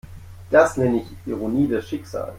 [0.49, 2.29] Das nenne ich Ironie des Schicksals.